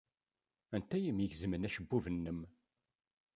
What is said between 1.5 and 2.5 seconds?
acebbub-nnem?